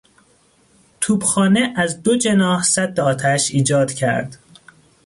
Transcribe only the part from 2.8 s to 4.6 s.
آتش ایجاد کرد.